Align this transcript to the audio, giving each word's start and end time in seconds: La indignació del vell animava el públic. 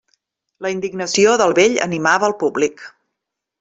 La 0.65 0.71
indignació 0.75 1.37
del 1.43 1.55
vell 1.61 1.79
animava 1.89 2.31
el 2.33 2.37
públic. 2.43 2.87